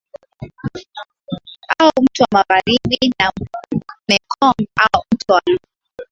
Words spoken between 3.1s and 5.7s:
na Mekong au mto wa Lulu